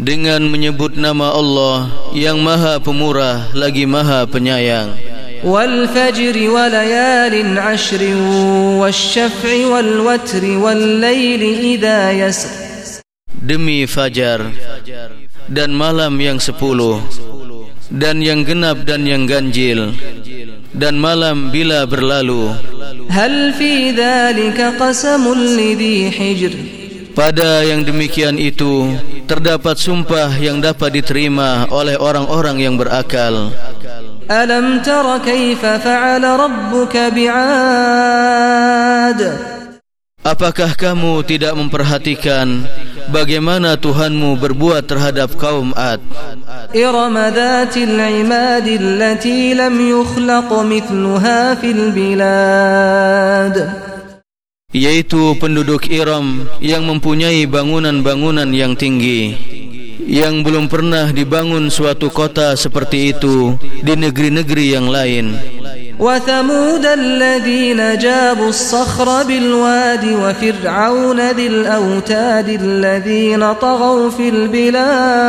Dengan 0.00 0.40
menyebut 0.48 0.96
nama 0.96 1.36
Allah 1.36 1.92
yang 2.16 2.40
maha 2.40 2.80
pemurah 2.80 3.52
lagi 3.52 3.84
maha 3.84 4.24
penyayang 4.24 4.96
والفجر 5.44 6.36
وليال 6.50 7.58
عشر 7.58 8.02
والشفع 8.80 9.66
والوتر 9.66 10.44
والليل 10.44 11.42
إذا 11.76 12.12
يسر 12.12 12.50
Demi 13.40 13.88
fajar 13.88 14.52
dan 15.48 15.72
malam 15.72 16.20
yang 16.20 16.36
sepuluh 16.36 17.00
dan 17.88 18.20
yang 18.20 18.44
genap 18.44 18.84
dan 18.84 19.08
yang 19.08 19.24
ganjil 19.24 19.96
dan 20.75 20.99
malam 20.99 21.49
bila 21.49 21.87
berlalu. 21.87 22.51
Hal 23.07 23.55
fi 23.55 23.95
dhalika 23.95 24.75
qasamul 24.75 25.39
lidhi 25.39 26.11
hijr? 26.11 26.51
Pada 27.15 27.63
yang 27.63 27.87
demikian 27.87 28.35
itu 28.35 28.91
terdapat 29.23 29.79
sumpah 29.79 30.35
yang 30.35 30.59
dapat 30.59 30.99
diterima 30.99 31.63
oleh 31.71 31.95
orang-orang 31.95 32.59
yang 32.59 32.75
berakal. 32.75 33.55
Alam 34.27 34.83
tara 34.83 35.23
kaifa 35.23 35.79
fa'ala 35.79 36.35
rabbuka 36.35 37.07
bi'ad? 37.15 38.35
Apakah 40.25 40.73
kamu 40.73 41.21
tidak 41.21 41.53
memperhatikan 41.53 42.65
bagaimana 43.13 43.77
Tuhanmu 43.77 44.41
berbuat 44.41 44.89
terhadap 44.89 45.37
kaum 45.37 45.69
Ad? 45.77 46.01
Iramadatil 46.73 47.93
imad 47.93 48.65
allati 48.65 49.53
lam 49.53 49.77
yukhlaq 49.77 50.49
mithluha 50.65 51.53
fil 51.61 51.93
bilad. 51.93 53.53
Yaitu 54.73 55.37
penduduk 55.37 55.85
Iram 55.93 56.49
yang 56.57 56.89
mempunyai 56.89 57.45
bangunan-bangunan 57.45 58.49
yang 58.49 58.73
tinggi 58.73 59.37
yang 60.05 60.41
belum 60.41 60.69
pernah 60.69 61.09
dibangun 61.09 61.69
suatu 61.69 62.09
kota 62.09 62.53
seperti 62.57 63.13
itu 63.13 63.57
di 63.61 63.93
negeri-negeri 63.93 64.65
yang 64.73 64.89
lain. 64.89 65.54
وثمود 66.00 66.86
الذين 66.86 67.98
جابوا 67.98 68.48
الصخر 68.48 69.22
بالواد 69.22 70.04
وفرعون 70.04 71.30
ذي 71.30 71.46
الأوتاد 71.46 72.48
الذين 72.48 73.52
طغوا 73.52 74.10
في 74.10 74.28
البلاد 74.28 75.20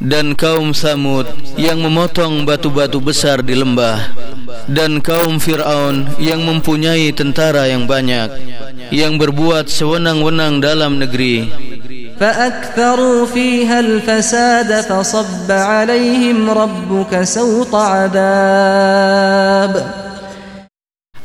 dan 0.00 0.32
kaum 0.32 0.72
Samud 0.72 1.28
yang 1.60 1.84
memotong 1.84 2.48
batu-batu 2.48 3.04
besar 3.04 3.44
di 3.44 3.52
lembah 3.52 4.08
dan 4.64 5.04
kaum 5.04 5.36
Firaun 5.36 6.08
yang 6.16 6.40
mempunyai 6.40 7.12
tentara 7.12 7.68
yang 7.68 7.84
banyak 7.84 8.32
yang 8.88 9.20
berbuat 9.20 9.68
sewenang-wenang 9.68 10.64
dalam 10.64 10.96
negeri 10.96 11.52
فأكثروا 12.19 13.25
فيها 13.25 13.79
الفساد 13.79 14.81
فصب 14.81 15.51
عليهم 15.51 16.49
ربك 16.49 17.23
سوط 17.23 17.75
عذاب 17.75 19.73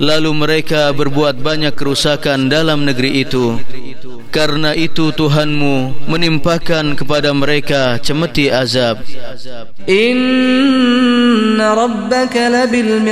lalu 0.01 0.33
mereka 0.33 0.97
berbuat 0.97 1.45
banyak 1.45 1.77
kerusakan 1.77 2.49
dalam 2.49 2.89
negeri 2.89 3.21
itu 3.21 3.61
karena 4.33 4.73
itu 4.73 5.13
Tuhanmu 5.13 6.09
menimpakan 6.09 6.97
kepada 6.97 7.37
mereka 7.37 8.01
cemeti 8.01 8.49
azab 8.49 9.05
إن 9.89 11.61
ربك 11.61 12.37
لبالمرصاد 12.37 13.11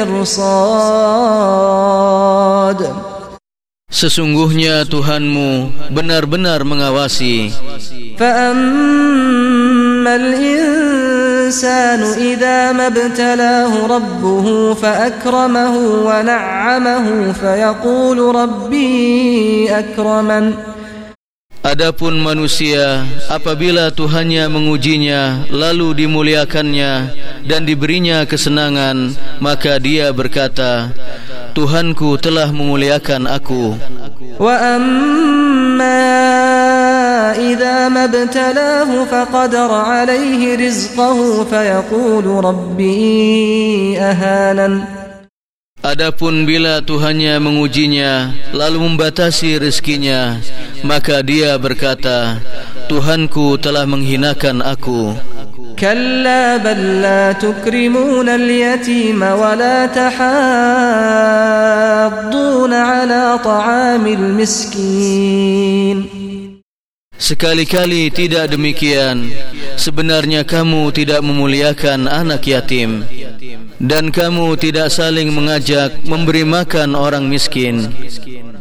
Sesungguhnya 3.93 4.89
Tuhanmu 4.89 5.69
benar-benar 5.93 6.65
mengawasi 6.65 7.53
فأما 8.13 10.15
الإنسان 10.15 11.99
إذا 12.13 12.71
ما 12.77 12.87
ابتلاه 12.93 13.73
ربه 13.87 14.45
فأكرمه 14.73 15.75
ونعمه 16.05 17.07
فيقول 17.33 18.17
ربي 18.35 18.93
أكرمن 19.71 20.45
Adapun 21.63 22.19
manusia 22.19 23.07
apabila 23.31 23.87
Tuhannya 23.87 24.51
mengujinya 24.51 25.47
lalu 25.47 26.05
dimuliakannya 26.05 26.93
dan 27.47 27.63
diberinya 27.63 28.27
kesenangan 28.27 29.15
maka 29.39 29.79
dia 29.79 30.11
berkata 30.11 30.91
Tuhanku 31.58 32.14
telah 32.22 32.54
memuliakan 32.54 33.26
aku. 33.26 33.74
Wa 34.38 34.78
amma 34.78 35.98
idza 37.34 37.90
mabtalahu 37.90 39.02
faqadar 39.10 39.66
alaihi 39.66 40.54
rizqahu 40.54 41.42
fayaqulu 41.50 42.38
rabbi 42.38 43.98
ahanan 43.98 44.86
Adapun 45.82 46.46
bila 46.46 46.78
Tuhannya 46.78 47.42
mengujinya 47.42 48.30
lalu 48.54 48.78
membatasi 48.86 49.58
rezekinya 49.58 50.38
maka 50.86 51.26
dia 51.26 51.58
berkata 51.58 52.38
Tuhanku 52.86 53.58
telah 53.58 53.82
menghinakan 53.82 54.62
aku 54.62 55.14
كلا 55.79 56.57
بل 56.57 57.01
لا 57.01 57.31
تكرمون 57.31 58.29
اليتيم 58.29 59.21
ولا 59.21 59.85
تحاضون 59.85 60.23
على 62.73 63.39
طعام 63.43 64.07
المسكين 64.07 65.97
Sekali-kali 67.13 68.11
tidak 68.11 68.51
demikian 68.51 69.31
Sebenarnya 69.79 70.43
kamu 70.43 70.91
tidak 70.91 71.23
memuliakan 71.23 72.11
anak 72.11 72.43
yatim 72.43 73.07
Dan 73.79 74.11
kamu 74.11 74.59
tidak 74.59 74.91
saling 74.91 75.31
mengajak 75.31 76.03
memberi 76.03 76.43
makan 76.43 76.97
orang 76.99 77.31
miskin 77.31 77.87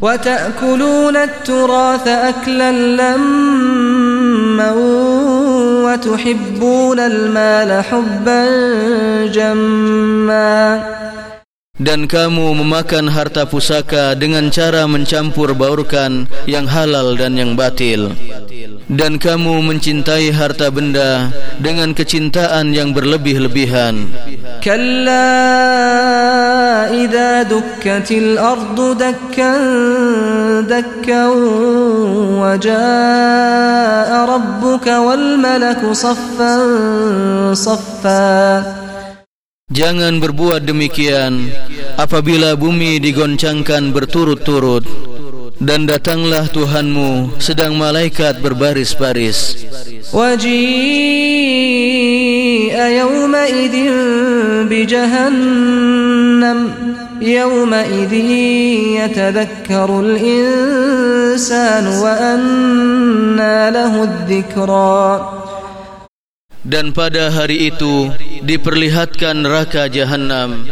وتأكلون 0.03 1.17
التراث 1.17 2.09
أكلا 2.09 2.73
لما 2.73 4.71
وتحبون 5.97 6.99
المال 7.01 7.71
حبا 7.85 8.43
جما 9.27 10.53
Dan 11.83 12.07
kamu 12.07 12.63
memakan 12.63 13.11
harta 13.11 13.43
pusaka 13.49 14.15
dengan 14.15 14.53
cara 14.55 14.87
mencampur 14.87 15.51
baurkan 15.57 16.31
yang 16.47 16.69
halal 16.69 17.19
dan 17.19 17.35
yang 17.35 17.59
batil 17.59 18.13
dan 18.88 19.20
kamu 19.20 19.60
mencintai 19.68 20.32
harta 20.32 20.72
benda 20.72 21.28
dengan 21.60 21.92
kecintaan 21.92 22.72
yang 22.72 22.96
berlebih-lebihan. 22.96 24.08
Kalla 24.64 25.28
idza 26.92 27.44
dukkatil 27.52 28.40
ardu 28.40 28.96
dakkan 28.96 29.62
dakkan 30.72 31.32
wa 32.40 32.56
jaa 32.56 34.24
rabbuka 34.24 35.04
wal 35.04 35.36
malaku 35.36 35.92
saffan 35.92 37.52
saffan 37.56 38.64
Jangan 39.68 40.24
berbuat 40.24 40.64
demikian 40.64 41.52
apabila 42.00 42.56
bumi 42.56 43.04
digoncangkan 43.04 43.92
berturut-turut 43.92 44.88
dan 45.58 45.90
datanglah 45.90 46.46
Tuhanmu 46.50 47.38
sedang 47.42 47.74
malaikat 47.78 48.38
berbaris-baris. 48.42 49.66
Wajib 50.14 50.54
ayam 52.74 53.34
idin 53.34 54.68
bi 54.70 54.86
jahannam 54.86 56.60
يوم 57.18 57.74
إذ 57.74 58.14
insan 61.34 61.86
wa 61.98 62.14
anna 62.14 63.74
lahul 63.74 64.06
الذكرى. 64.06 65.02
Dan 66.68 66.92
pada 66.92 67.32
hari 67.32 67.72
itu 67.72 68.12
diperlihatkan 68.44 69.40
neraka 69.40 69.88
jahanam 69.88 70.68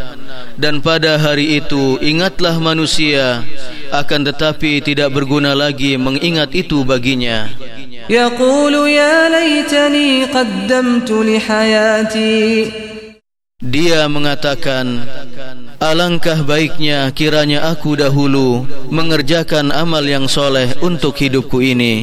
dan 0.59 0.85
pada 0.85 1.17
hari 1.17 1.59
itu 1.59 1.97
ingatlah 2.03 2.57
manusia 2.61 3.43
akan 3.91 4.29
tetapi 4.31 4.83
tidak 4.85 5.11
berguna 5.15 5.57
lagi 5.57 5.97
mengingat 5.97 6.55
itu 6.55 6.83
baginya. 6.87 7.51
يقول 8.11 8.75
يا 8.91 9.31
ليتني 9.31 10.35
قدمت 10.35 11.11
لحياتي 11.11 12.43
Dia 13.61 14.09
mengatakan, 14.09 15.05
Alangkah 15.79 16.41
baiknya 16.49 17.13
kiranya 17.13 17.69
aku 17.69 17.93
dahulu 17.93 18.65
mengerjakan 18.89 19.69
amal 19.69 20.01
yang 20.01 20.25
soleh 20.27 20.75
untuk 20.81 21.21
hidupku 21.21 21.61
ini. 21.61 21.95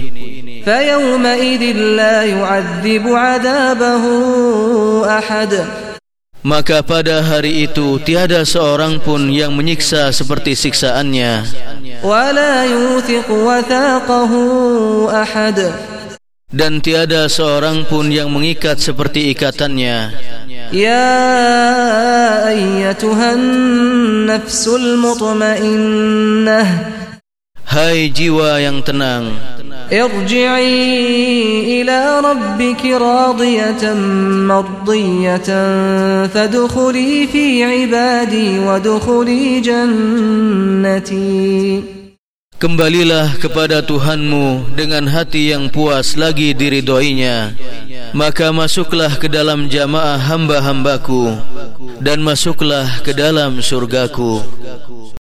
فيومئذ 0.68 1.64
لا 1.96 2.24
يعذب 2.24 3.06
عذابه 3.08 4.04
أحد 5.18 5.52
Maka 6.43 6.83
pada 6.83 7.23
hari 7.23 7.71
itu 7.71 8.03
tiada 8.03 8.43
seorang 8.43 8.99
pun 8.99 9.31
yang 9.31 9.55
menyiksa 9.55 10.11
seperti 10.11 10.59
siksaannya. 10.59 11.47
Dan 16.51 16.73
tiada 16.83 17.31
seorang 17.31 17.87
pun 17.87 18.11
yang 18.11 18.27
mengikat 18.35 18.83
seperti 18.83 19.31
ikatannya. 19.31 19.99
Ya 20.75 21.07
ayyatuhan 22.51 23.41
nafsul 24.27 24.99
mutmainnah. 24.99 26.67
Hai 27.63 28.11
jiwa 28.11 28.59
yang 28.59 28.83
tenang, 28.83 29.31
tenang. 29.31 29.62
ارجعي 29.94 31.82
إلى 31.82 32.20
ربك 32.20 32.86
راضية 32.86 33.94
مرضية 34.52 35.50
فادخلي 36.28 37.28
في 37.32 37.64
عبادي 37.64 38.60
وادخلي 38.60 39.60
جنتي 39.60 41.18
Kembalilah 42.58 43.38
kepada 43.38 43.86
Tuhanmu 43.86 44.74
dengan 44.74 45.06
hati 45.06 45.54
yang 45.54 45.70
puas 45.70 46.18
lagi 46.18 46.58
diridhoinya 46.58 47.54
Maka 48.18 48.50
masuklah 48.50 49.14
ke 49.14 49.30
dalam 49.30 49.70
jamaah 49.70 50.18
hamba-hambaku 50.18 51.38
Dan 52.02 52.26
masuklah 52.26 52.90
ke 53.06 53.14
dalam 53.14 53.62
surgaku 53.62 54.42